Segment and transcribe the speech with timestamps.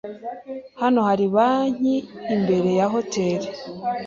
[0.81, 1.95] Hano hari banki
[2.35, 3.47] imbere ya hoteri.